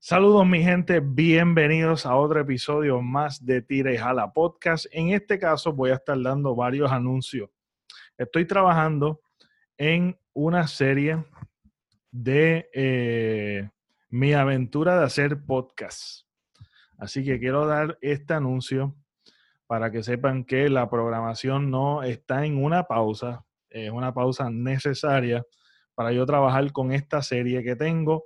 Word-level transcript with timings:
Saludos 0.00 0.46
mi 0.46 0.62
gente, 0.62 1.00
bienvenidos 1.00 2.06
a 2.06 2.14
otro 2.14 2.40
episodio 2.40 3.02
más 3.02 3.44
de 3.44 3.62
Tira 3.62 3.92
y 3.92 3.96
Jala 3.96 4.32
Podcast. 4.32 4.86
En 4.92 5.08
este 5.08 5.40
caso 5.40 5.72
voy 5.72 5.90
a 5.90 5.94
estar 5.94 6.16
dando 6.22 6.54
varios 6.54 6.92
anuncios. 6.92 7.50
Estoy 8.16 8.46
trabajando 8.46 9.20
en 9.76 10.16
una 10.34 10.68
serie 10.68 11.24
de 12.12 12.70
eh, 12.72 13.68
mi 14.08 14.34
aventura 14.34 14.96
de 14.96 15.04
hacer 15.04 15.44
podcast. 15.44 16.22
Así 16.96 17.24
que 17.24 17.40
quiero 17.40 17.66
dar 17.66 17.98
este 18.00 18.34
anuncio 18.34 18.94
para 19.66 19.90
que 19.90 20.04
sepan 20.04 20.44
que 20.44 20.70
la 20.70 20.88
programación 20.88 21.72
no 21.72 22.04
está 22.04 22.46
en 22.46 22.62
una 22.62 22.84
pausa, 22.84 23.44
es 23.68 23.90
una 23.90 24.14
pausa 24.14 24.48
necesaria 24.48 25.44
para 25.96 26.12
yo 26.12 26.24
trabajar 26.24 26.70
con 26.70 26.92
esta 26.92 27.20
serie 27.20 27.64
que 27.64 27.74
tengo. 27.74 28.22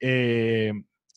Eh, 0.00 0.72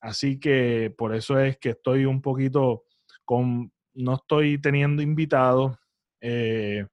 Así 0.06 0.40
que 0.40 0.94
por 0.96 1.16
eso 1.16 1.40
es 1.40 1.58
que 1.58 1.70
estoy 1.70 2.06
un 2.06 2.22
poquito 2.22 2.84
con, 3.24 3.74
no 3.96 4.14
estoy 4.14 4.62
teniendo 4.62 5.02
invitados, 5.02 5.80
eh, 6.22 6.86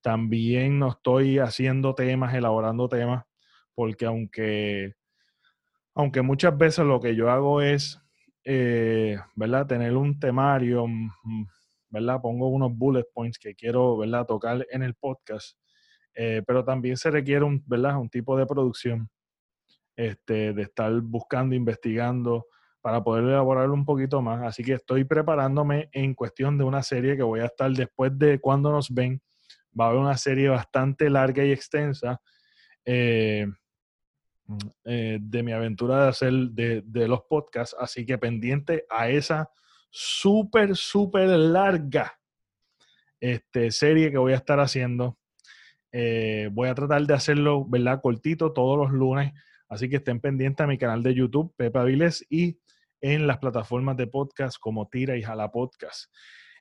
también 0.00 0.80
no 0.80 0.88
estoy 0.88 1.38
haciendo 1.38 1.94
temas, 1.94 2.34
elaborando 2.34 2.88
temas, 2.88 3.24
porque 3.76 4.06
aunque, 4.06 4.94
aunque 5.94 6.20
muchas 6.22 6.58
veces 6.58 6.84
lo 6.84 7.00
que 7.00 7.14
yo 7.14 7.30
hago 7.30 7.62
es, 7.62 8.00
eh, 8.42 9.20
¿verdad? 9.36 9.68
Tener 9.68 9.96
un 9.96 10.18
temario, 10.18 10.88
mm, 10.88 11.10
mm, 11.22 11.46
¿verdad? 11.90 12.20
Pongo 12.20 12.48
unos 12.48 12.76
bullet 12.76 13.06
points 13.14 13.38
que 13.38 13.54
quiero, 13.54 13.98
¿verdad? 13.98 14.26
Tocar 14.26 14.66
en 14.72 14.82
el 14.82 14.94
podcast, 14.96 15.56
eh, 16.12 16.42
pero 16.44 16.64
también 16.64 16.96
se 16.96 17.12
requiere 17.12 17.44
un, 17.44 17.62
¿verdad? 17.68 18.00
Un 18.00 18.10
tipo 18.10 18.36
de 18.36 18.46
producción 18.46 19.08
este, 19.98 20.52
de 20.52 20.62
estar 20.62 20.92
buscando, 21.00 21.56
investigando 21.56 22.46
para 22.80 23.02
poder 23.02 23.24
elaborar 23.24 23.68
un 23.70 23.84
poquito 23.84 24.22
más. 24.22 24.46
Así 24.46 24.62
que 24.62 24.74
estoy 24.74 25.02
preparándome 25.02 25.88
en 25.90 26.14
cuestión 26.14 26.56
de 26.56 26.62
una 26.62 26.84
serie 26.84 27.16
que 27.16 27.24
voy 27.24 27.40
a 27.40 27.46
estar 27.46 27.68
después 27.72 28.16
de 28.16 28.38
cuando 28.38 28.70
nos 28.70 28.94
ven. 28.94 29.20
Va 29.78 29.86
a 29.86 29.88
haber 29.88 30.00
una 30.00 30.16
serie 30.16 30.50
bastante 30.50 31.10
larga 31.10 31.44
y 31.44 31.50
extensa 31.50 32.20
eh, 32.84 33.48
eh, 34.84 35.18
de 35.20 35.42
mi 35.42 35.50
aventura 35.50 36.04
de 36.04 36.08
hacer 36.10 36.32
de, 36.32 37.08
los 37.08 37.22
podcasts. 37.22 37.74
Así 37.76 38.06
que 38.06 38.18
pendiente 38.18 38.86
a 38.88 39.10
esa 39.10 39.50
súper, 39.90 40.76
súper 40.76 41.28
larga 41.28 42.20
este, 43.18 43.72
serie 43.72 44.12
que 44.12 44.18
voy 44.18 44.32
a 44.32 44.36
estar 44.36 44.60
haciendo. 44.60 45.18
Eh, 45.90 46.50
voy 46.52 46.68
a 46.68 46.74
tratar 46.76 47.02
de 47.04 47.14
hacerlo, 47.14 47.64
¿verdad? 47.64 48.00
Cortito 48.00 48.52
todos 48.52 48.78
los 48.78 48.92
lunes 48.92 49.32
Así 49.68 49.88
que 49.88 49.96
estén 49.96 50.20
pendientes 50.20 50.64
a 50.64 50.66
mi 50.66 50.78
canal 50.78 51.02
de 51.02 51.14
YouTube, 51.14 51.54
Pepa 51.56 51.84
Viles, 51.84 52.24
y 52.30 52.58
en 53.00 53.26
las 53.26 53.38
plataformas 53.38 53.96
de 53.96 54.06
podcast 54.06 54.58
como 54.58 54.88
Tira 54.88 55.16
y 55.16 55.22
Jala 55.22 55.50
Podcast. 55.50 56.12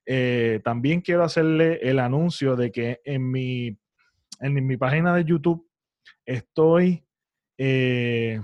Eh, 0.06 0.62
también 0.64 1.02
quiero 1.02 1.24
hacerle 1.24 1.80
el 1.82 2.00
anuncio 2.00 2.56
de 2.56 2.72
que 2.72 3.02
en 3.04 3.30
mi, 3.30 3.78
en 4.40 4.66
mi 4.66 4.78
página 4.78 5.16
de 5.16 5.26
YouTube 5.26 5.68
estoy, 6.26 7.06
eh, 7.58 8.40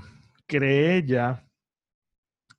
creé 0.45 1.03
ya, 1.06 1.47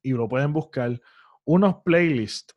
y 0.02 0.12
lo 0.12 0.28
pueden 0.28 0.52
buscar, 0.52 1.00
unos 1.44 1.77
playlists 1.84 2.55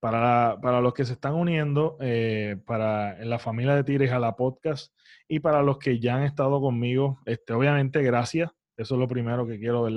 para, 0.00 0.80
los 0.80 0.92
que 0.92 1.04
se 1.04 1.14
están 1.14 1.34
uniendo 1.34 1.96
eh, 2.00 2.56
para 2.66 3.24
la 3.24 3.38
familia 3.38 3.74
de 3.74 3.84
Tira 3.84 4.04
y 4.04 4.08
Jala 4.08 4.36
Podcast 4.36 4.92
y 5.26 5.40
para 5.40 5.62
los 5.62 5.78
que 5.78 5.98
ya 5.98 6.16
han 6.16 6.24
estado 6.24 6.60
conmigo. 6.60 7.20
Este, 7.24 7.52
obviamente, 7.52 8.02
gracias 8.02 8.50
eso 8.76 8.94
es 8.94 9.00
lo 9.00 9.08
primero 9.08 9.46
que 9.46 9.58
quiero. 9.58 9.88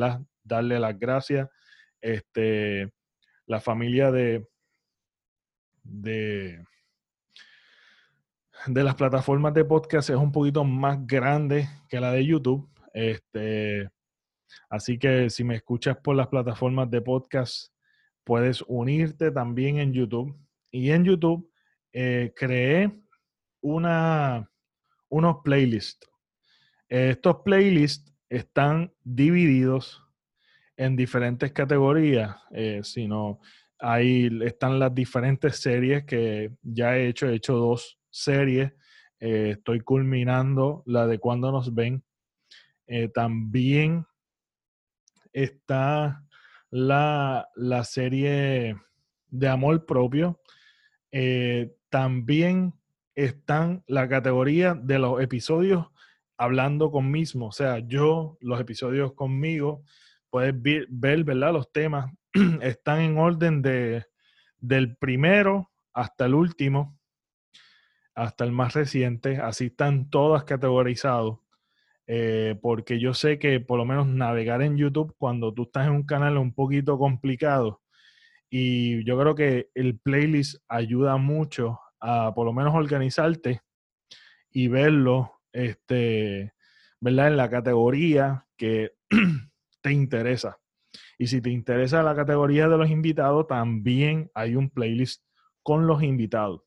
Darle 0.43 0.79
las 0.79 0.97
gracias. 0.97 1.49
Este, 2.01 2.91
la 3.45 3.59
familia 3.59 4.11
de, 4.11 4.47
de, 5.83 6.63
de 8.67 8.83
las 8.83 8.95
plataformas 8.95 9.53
de 9.53 9.65
podcast 9.65 10.09
es 10.09 10.15
un 10.15 10.31
poquito 10.31 10.63
más 10.63 11.05
grande 11.05 11.67
que 11.89 11.99
la 11.99 12.11
de 12.11 12.25
YouTube. 12.25 12.69
Este, 12.93 13.89
así 14.69 14.97
que 14.97 15.29
si 15.29 15.43
me 15.43 15.55
escuchas 15.55 15.97
por 15.97 16.15
las 16.15 16.27
plataformas 16.27 16.89
de 16.89 17.01
podcast, 17.01 17.73
puedes 18.23 18.61
unirte 18.67 19.31
también 19.31 19.79
en 19.79 19.93
YouTube. 19.93 20.37
Y 20.69 20.91
en 20.91 21.05
YouTube 21.05 21.49
eh, 21.93 22.33
creé 22.35 22.91
una, 23.61 24.49
unos 25.09 25.37
playlists. 25.43 26.07
Estos 26.89 27.37
playlists 27.43 28.13
están 28.29 28.93
divididos 29.03 30.03
en 30.75 30.95
diferentes 30.95 31.51
categorías, 31.51 32.35
eh, 32.51 32.81
sino 32.83 33.39
ahí 33.79 34.29
están 34.43 34.79
las 34.79 34.93
diferentes 34.93 35.57
series 35.57 36.05
que 36.05 36.51
ya 36.61 36.97
he 36.97 37.07
hecho, 37.07 37.27
he 37.27 37.35
hecho 37.35 37.55
dos 37.55 37.99
series, 38.09 38.71
eh, 39.19 39.51
estoy 39.57 39.81
culminando 39.81 40.83
la 40.85 41.07
de 41.07 41.19
cuando 41.19 41.51
nos 41.51 41.73
ven. 41.73 42.03
Eh, 42.85 43.09
también 43.09 44.05
está 45.33 46.23
la, 46.69 47.49
la, 47.55 47.83
serie 47.83 48.75
de 49.29 49.47
amor 49.47 49.85
propio. 49.85 50.39
también 51.89 52.73
están 53.15 53.83
la 53.87 54.07
categoría 54.07 54.75
de 54.75 54.99
los 54.99 55.21
episodios 55.21 55.87
hablando 56.37 56.91
con 56.91 57.09
mismo, 57.11 57.47
o 57.47 57.51
sea, 57.51 57.79
yo, 57.79 58.37
los 58.41 58.59
episodios 58.59 59.13
conmigo, 59.13 59.83
puedes 60.29 60.53
ver, 60.61 61.23
¿verdad? 61.23 61.53
Los 61.53 61.71
temas 61.71 62.13
están 62.61 63.01
en 63.01 63.17
orden 63.17 63.61
de, 63.61 64.05
del 64.59 64.95
primero 64.97 65.71
hasta 65.93 66.25
el 66.25 66.35
último, 66.35 66.99
hasta 68.13 68.43
el 68.43 68.51
más 68.51 68.73
reciente, 68.73 69.37
así 69.37 69.67
están 69.67 70.09
todas 70.09 70.43
categorizados. 70.43 71.39
Eh, 72.09 72.57
porque 72.61 72.99
yo 72.99 73.13
sé 73.13 73.37
que 73.37 73.59
por 73.59 73.77
lo 73.77 73.83
menos 73.83 74.07
navegar 74.07 74.61
en 74.61 74.77
YouTube 74.77 75.13
cuando 75.17 75.53
tú 75.53 75.63
estás 75.63 75.87
en 75.87 75.93
un 75.93 76.05
canal 76.05 76.35
es 76.35 76.39
un 76.39 76.53
poquito 76.53 76.97
complicado 76.97 77.81
y 78.49 79.03
yo 79.03 79.19
creo 79.19 79.35
que 79.35 79.69
el 79.75 79.99
playlist 79.99 80.63
ayuda 80.69 81.17
mucho 81.17 81.81
a 81.99 82.33
por 82.33 82.45
lo 82.45 82.53
menos 82.53 82.73
organizarte 82.75 83.61
y 84.51 84.69
verlo 84.69 85.36
este, 85.57 86.53
¿verdad? 86.99 87.27
En 87.27 87.37
la 87.37 87.49
categoría 87.49 88.45
que 88.57 88.93
te 89.81 89.91
interesa. 89.91 90.59
Y 91.17 91.27
si 91.27 91.41
te 91.41 91.49
interesa 91.49 92.03
la 92.03 92.15
categoría 92.15 92.67
de 92.67 92.77
los 92.77 92.89
invitados, 92.89 93.47
también 93.47 94.29
hay 94.35 94.55
un 94.55 94.69
playlist 94.69 95.23
con 95.63 95.87
los 95.87 96.03
invitados. 96.03 96.61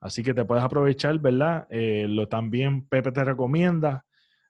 Así 0.00 0.22
que 0.22 0.34
te 0.34 0.44
puedes 0.44 0.64
aprovechar, 0.64 1.18
¿verdad? 1.20 1.66
Eh, 1.70 2.06
lo 2.08 2.28
también 2.28 2.86
Pepe 2.88 3.12
te 3.12 3.24
recomienda. 3.24 4.04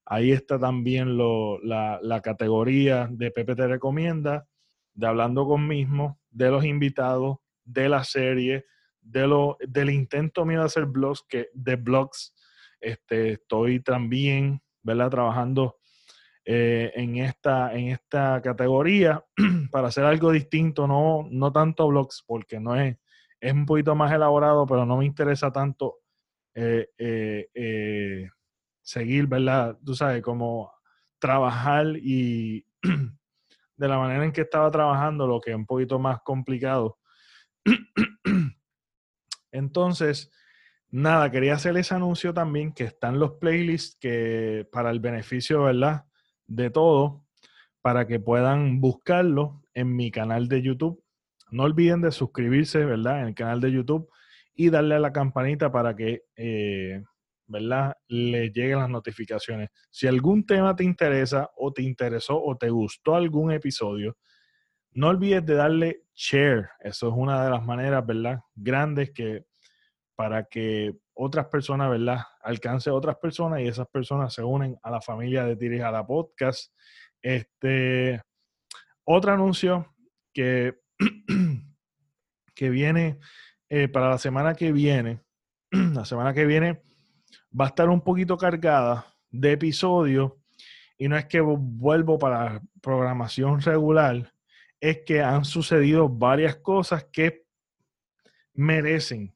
Ahí 0.06 0.32
está 0.32 0.58
también 0.58 1.16
lo, 1.16 1.58
la, 1.62 1.98
la, 2.02 2.20
categoría 2.20 3.08
de 3.10 3.30
Pepe 3.30 3.54
te 3.54 3.66
recomienda, 3.66 4.46
de 4.94 5.06
hablando 5.06 5.46
con 5.46 5.66
mismo, 5.66 6.18
de 6.30 6.50
los 6.50 6.64
invitados, 6.64 7.38
de 7.62 7.88
la 7.88 8.04
serie, 8.04 8.66
de 9.00 9.26
lo, 9.26 9.56
del 9.60 9.90
intento 9.90 10.44
mío 10.44 10.60
de 10.60 10.66
hacer 10.66 10.86
blogs, 10.86 11.22
que, 11.28 11.48
de 11.54 11.76
blogs 11.76 12.34
este, 12.84 13.32
estoy 13.32 13.80
también, 13.80 14.60
¿verdad? 14.82 15.10
Trabajando 15.10 15.78
eh, 16.44 16.92
en, 16.94 17.16
esta, 17.16 17.72
en 17.72 17.88
esta 17.88 18.40
categoría 18.42 19.24
para 19.70 19.88
hacer 19.88 20.04
algo 20.04 20.30
distinto, 20.30 20.86
no, 20.86 21.26
no 21.30 21.52
tanto 21.52 21.88
blogs, 21.88 22.22
porque 22.26 22.60
no 22.60 22.76
es, 22.76 22.98
es 23.40 23.52
un 23.52 23.66
poquito 23.66 23.94
más 23.94 24.12
elaborado, 24.12 24.66
pero 24.66 24.84
no 24.84 24.98
me 24.98 25.06
interesa 25.06 25.50
tanto 25.50 25.96
eh, 26.54 26.88
eh, 26.98 28.28
seguir, 28.82 29.26
¿verdad? 29.26 29.78
Tú 29.84 29.94
sabes, 29.94 30.22
como 30.22 30.70
trabajar 31.18 31.86
y 31.96 32.66
de 33.76 33.88
la 33.88 33.98
manera 33.98 34.24
en 34.24 34.32
que 34.32 34.42
estaba 34.42 34.70
trabajando, 34.70 35.26
lo 35.26 35.40
que 35.40 35.50
es 35.50 35.56
un 35.56 35.66
poquito 35.66 35.98
más 35.98 36.20
complicado. 36.22 36.98
Entonces, 39.50 40.30
Nada, 40.96 41.28
quería 41.28 41.54
hacer 41.54 41.76
ese 41.76 41.92
anuncio 41.92 42.32
también 42.32 42.72
que 42.72 42.84
están 42.84 43.18
los 43.18 43.32
playlists 43.32 43.98
que 44.00 44.64
para 44.70 44.92
el 44.92 45.00
beneficio, 45.00 45.64
¿verdad? 45.64 46.04
De 46.46 46.70
todo, 46.70 47.24
para 47.82 48.06
que 48.06 48.20
puedan 48.20 48.80
buscarlo 48.80 49.60
en 49.74 49.96
mi 49.96 50.12
canal 50.12 50.46
de 50.46 50.62
YouTube. 50.62 51.02
No 51.50 51.64
olviden 51.64 52.00
de 52.00 52.12
suscribirse, 52.12 52.84
¿verdad? 52.84 53.22
En 53.22 53.26
el 53.26 53.34
canal 53.34 53.60
de 53.60 53.72
YouTube 53.72 54.08
y 54.54 54.70
darle 54.70 54.94
a 54.94 55.00
la 55.00 55.12
campanita 55.12 55.72
para 55.72 55.96
que, 55.96 56.26
eh, 56.36 57.02
¿verdad? 57.48 57.96
Le 58.06 58.50
lleguen 58.50 58.78
las 58.78 58.88
notificaciones. 58.88 59.70
Si 59.90 60.06
algún 60.06 60.46
tema 60.46 60.76
te 60.76 60.84
interesa 60.84 61.50
o 61.56 61.72
te 61.72 61.82
interesó 61.82 62.40
o 62.40 62.56
te 62.56 62.70
gustó 62.70 63.16
algún 63.16 63.50
episodio, 63.50 64.16
no 64.92 65.08
olvides 65.08 65.44
de 65.44 65.54
darle 65.56 66.02
share. 66.14 66.68
Eso 66.78 67.08
es 67.08 67.14
una 67.16 67.42
de 67.42 67.50
las 67.50 67.64
maneras, 67.66 68.06
¿verdad? 68.06 68.42
Grandes 68.54 69.10
que 69.10 69.44
para 70.16 70.44
que 70.44 70.94
otras 71.14 71.46
personas, 71.46 71.90
¿verdad? 71.90 72.20
Alcance 72.42 72.90
a 72.90 72.94
otras 72.94 73.16
personas 73.16 73.60
y 73.60 73.66
esas 73.66 73.88
personas 73.88 74.32
se 74.32 74.42
unen 74.42 74.76
a 74.82 74.90
la 74.90 75.00
familia 75.00 75.44
de 75.44 75.56
Tiris 75.56 75.82
a 75.82 75.90
la 75.90 76.06
podcast. 76.06 76.72
Este, 77.22 78.20
otro 79.04 79.32
anuncio 79.32 79.94
que, 80.32 80.78
que 82.54 82.70
viene 82.70 83.18
eh, 83.68 83.88
para 83.88 84.10
la 84.10 84.18
semana 84.18 84.54
que 84.54 84.72
viene, 84.72 85.20
la 85.70 86.04
semana 86.04 86.34
que 86.34 86.46
viene 86.46 86.82
va 87.58 87.66
a 87.66 87.68
estar 87.68 87.88
un 87.88 88.00
poquito 88.00 88.36
cargada 88.36 89.06
de 89.30 89.52
episodios 89.52 90.32
y 90.96 91.08
no 91.08 91.16
es 91.16 91.26
que 91.26 91.40
vuelvo 91.40 92.18
para 92.18 92.62
programación 92.80 93.60
regular, 93.60 94.32
es 94.80 95.00
que 95.04 95.22
han 95.22 95.44
sucedido 95.44 96.08
varias 96.08 96.56
cosas 96.56 97.04
que 97.04 97.46
merecen 98.52 99.34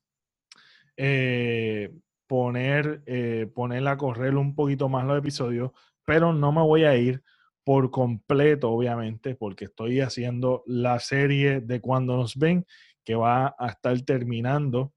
eh, 1.01 1.93
poner, 2.27 3.03
eh, 3.07 3.49
a 3.87 3.97
correr 3.97 4.35
un 4.37 4.55
poquito 4.55 4.89
más 4.89 5.07
los 5.07 5.17
episodios, 5.17 5.71
pero 6.05 6.33
no 6.33 6.51
me 6.53 6.61
voy 6.61 6.85
a 6.85 6.97
ir 6.97 7.23
por 7.65 7.91
completo, 7.91 8.71
obviamente, 8.71 9.37
porque 9.37 9.67
estoy 9.67 10.01
haciendo 10.01 10.65
la 10.67 10.99
serie 10.99 11.61
de 11.61 11.81
Cuando 11.81 12.17
nos 12.17 12.37
ven, 12.37 12.67
que 13.05 13.15
va 13.15 13.55
a 13.59 13.69
estar 13.69 13.99
terminando 14.03 14.93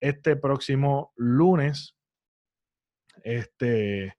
este 0.00 0.36
próximo 0.36 1.12
lunes. 1.16 1.94
Este, 3.22 4.16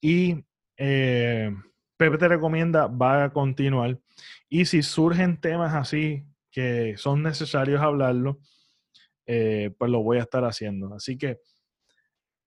y 0.00 0.44
eh, 0.76 1.50
Pepe 1.96 2.18
te 2.18 2.28
recomienda, 2.28 2.86
va 2.86 3.24
a 3.24 3.32
continuar. 3.32 4.00
Y 4.48 4.64
si 4.64 4.82
surgen 4.82 5.40
temas 5.40 5.74
así 5.74 6.24
que 6.50 6.94
son 6.96 7.22
necesarios 7.22 7.82
hablarlo, 7.82 8.38
eh, 9.30 9.74
pues 9.78 9.90
lo 9.90 10.02
voy 10.02 10.16
a 10.16 10.22
estar 10.22 10.42
haciendo. 10.44 10.92
Así 10.94 11.18
que 11.18 11.38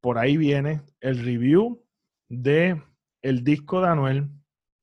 por 0.02 0.18
ahí 0.18 0.36
viene 0.36 0.82
el 1.00 1.24
review 1.24 1.86
de 2.28 2.82
el 3.22 3.44
disco 3.44 3.82
de 3.82 3.88
Anuel, 3.88 4.30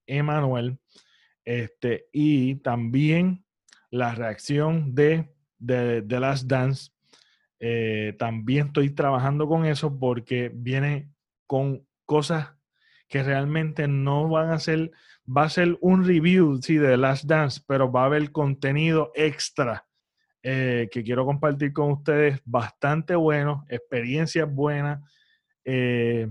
Emanuel, 0.06 0.78
este, 1.44 2.06
y 2.12 2.54
también 2.56 3.44
la 3.90 4.14
reacción 4.14 4.94
de 4.94 5.28
The 5.58 6.20
Last 6.20 6.46
Dance. 6.46 6.92
Eh, 7.58 8.14
también 8.16 8.68
estoy 8.68 8.90
trabajando 8.90 9.48
con 9.48 9.66
eso 9.66 9.98
porque 9.98 10.52
viene 10.54 11.10
con 11.48 11.84
cosas 12.04 12.54
que 13.08 13.24
realmente 13.24 13.88
no 13.88 14.28
van 14.28 14.50
a 14.50 14.60
ser, 14.60 14.92
va 15.26 15.44
a 15.44 15.50
ser 15.50 15.76
un 15.80 16.06
review, 16.06 16.60
sí, 16.62 16.76
de 16.76 16.90
The 16.90 16.96
Last 16.96 17.24
Dance, 17.24 17.60
pero 17.66 17.90
va 17.90 18.02
a 18.02 18.06
haber 18.06 18.30
contenido 18.30 19.10
extra 19.16 19.87
eh, 20.50 20.88
que 20.90 21.04
quiero 21.04 21.26
compartir 21.26 21.74
con 21.74 21.90
ustedes, 21.90 22.40
bastante 22.42 23.14
bueno, 23.14 23.66
experiencias 23.68 24.50
buenas, 24.50 24.98
eh, 25.62 26.26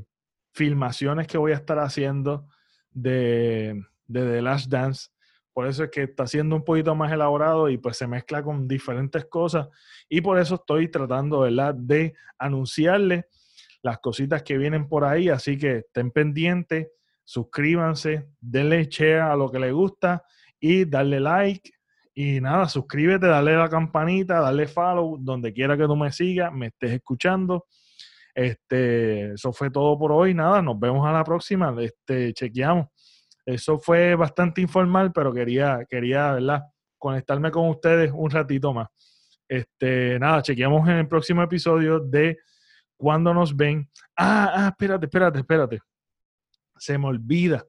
filmaciones 0.53 1.27
que 1.27 1.37
voy 1.37 1.51
a 1.51 1.57
estar 1.57 1.77
haciendo 1.77 2.47
de, 2.89 3.79
de 4.07 4.25
The 4.25 4.41
Last 4.41 4.71
Dance. 4.71 5.09
Por 5.53 5.67
eso 5.67 5.83
es 5.83 5.91
que 5.91 6.01
está 6.01 6.25
siendo 6.25 6.55
un 6.55 6.63
poquito 6.63 6.95
más 6.95 7.11
elaborado 7.11 7.69
y 7.69 7.77
pues 7.77 7.97
se 7.97 8.07
mezcla 8.07 8.41
con 8.41 8.67
diferentes 8.67 9.23
cosas. 9.25 9.67
Y 10.09 10.21
por 10.21 10.39
eso 10.39 10.55
estoy 10.55 10.89
tratando, 10.89 11.41
¿verdad?, 11.41 11.75
de 11.75 12.15
anunciarles 12.39 13.25
las 13.83 13.99
cositas 13.99 14.41
que 14.41 14.57
vienen 14.57 14.87
por 14.89 15.03
ahí. 15.03 15.29
Así 15.29 15.59
que 15.59 15.77
estén 15.77 16.09
pendientes, 16.09 16.87
suscríbanse, 17.23 18.27
denle 18.41 18.85
share 18.85 19.21
a 19.21 19.35
lo 19.35 19.51
que 19.51 19.59
les 19.59 19.73
gusta 19.73 20.23
y 20.59 20.85
darle 20.85 21.19
like. 21.19 21.76
Y 22.19 22.41
nada, 22.41 22.67
suscríbete, 22.67 23.27
dale 23.27 23.55
la 23.55 23.69
campanita, 23.69 24.39
dale 24.39 24.65
follow, 24.65 25.19
donde 25.19 25.53
quiera 25.53 25.77
que 25.77 25.85
tú 25.85 25.95
me 25.95 26.11
sigas, 26.11 26.51
me 26.51 26.65
estés 26.65 26.93
escuchando. 26.93 27.67
Este, 28.33 29.33
eso 29.33 29.53
fue 29.53 29.69
todo 29.69 29.99
por 29.99 30.11
hoy. 30.11 30.33
Nada, 30.33 30.59
nos 30.63 30.79
vemos 30.79 31.07
a 31.07 31.11
la 31.11 31.23
próxima. 31.23 31.75
Este, 31.79 32.33
chequeamos. 32.33 32.87
Eso 33.45 33.77
fue 33.77 34.15
bastante 34.15 34.61
informal, 34.61 35.11
pero 35.13 35.31
quería, 35.31 35.85
quería, 35.87 36.31
¿verdad? 36.31 36.63
Conectarme 36.97 37.51
con 37.51 37.69
ustedes 37.69 38.11
un 38.11 38.31
ratito 38.31 38.73
más. 38.73 38.87
Este, 39.47 40.17
nada, 40.17 40.41
chequeamos 40.41 40.89
en 40.89 40.95
el 40.95 41.07
próximo 41.07 41.43
episodio 41.43 41.99
de 41.99 42.39
Cuando 42.97 43.31
nos 43.31 43.55
ven. 43.55 43.87
Ah, 44.17 44.53
ah, 44.55 44.67
espérate, 44.69 45.05
espérate, 45.05 45.37
espérate. 45.37 45.79
Se 46.79 46.97
me 46.97 47.09
olvida. 47.09 47.63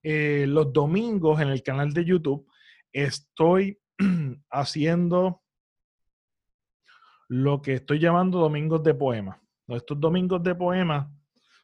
Eh, 0.00 0.44
los 0.46 0.72
domingos 0.72 1.40
en 1.40 1.48
el 1.48 1.60
canal 1.60 1.92
de 1.92 2.04
YouTube 2.04 2.46
estoy 2.92 3.79
haciendo 4.50 5.42
lo 7.28 7.62
que 7.62 7.74
estoy 7.74 7.98
llamando 7.98 8.38
domingos 8.38 8.82
de 8.82 8.94
poemas. 8.94 9.38
Estos 9.68 10.00
domingos 10.00 10.42
de 10.42 10.54
poemas 10.54 11.08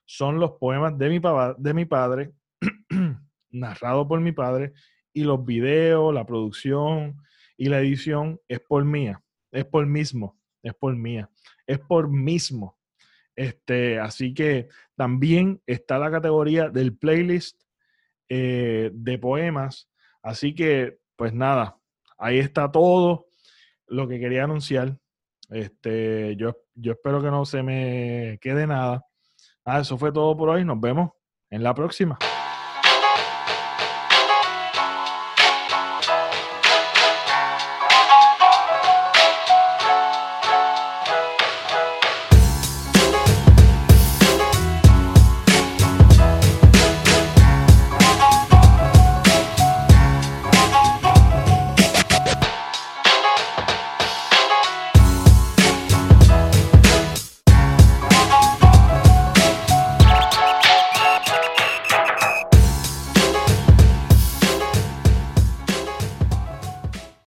son 0.04 0.38
los 0.38 0.52
poemas 0.52 0.96
de 0.96 1.08
mi, 1.08 1.20
de 1.58 1.74
mi 1.74 1.84
padre, 1.84 2.32
narrado 3.50 4.06
por 4.06 4.20
mi 4.20 4.32
padre, 4.32 4.72
y 5.12 5.24
los 5.24 5.44
videos, 5.44 6.14
la 6.14 6.24
producción 6.24 7.16
y 7.56 7.68
la 7.68 7.80
edición 7.80 8.40
es 8.46 8.60
por 8.60 8.84
mía, 8.84 9.22
es 9.50 9.64
por 9.64 9.86
mismo, 9.86 10.38
es 10.62 10.74
por 10.74 10.94
mía, 10.94 11.30
es 11.66 11.80
por 11.80 12.08
mismo. 12.08 12.78
Este, 13.34 13.98
así 13.98 14.34
que 14.34 14.68
también 14.94 15.60
está 15.66 15.98
la 15.98 16.10
categoría 16.10 16.68
del 16.68 16.96
playlist 16.96 17.60
eh, 18.28 18.90
de 18.94 19.18
poemas. 19.18 19.90
Así 20.22 20.54
que, 20.54 20.98
pues 21.16 21.32
nada, 21.32 21.78
ahí 22.18 22.38
está 22.38 22.70
todo 22.70 23.26
lo 23.86 24.08
que 24.08 24.18
quería 24.18 24.44
anunciar. 24.44 24.98
Este, 25.50 26.36
yo, 26.36 26.56
yo 26.74 26.92
espero 26.92 27.22
que 27.22 27.30
no 27.30 27.44
se 27.44 27.62
me 27.62 28.38
quede 28.40 28.66
nada. 28.66 29.04
Ah, 29.64 29.80
eso 29.80 29.96
fue 29.98 30.12
todo 30.12 30.36
por 30.36 30.48
hoy. 30.48 30.64
Nos 30.64 30.80
vemos 30.80 31.10
en 31.50 31.62
la 31.62 31.74
próxima. 31.74 32.18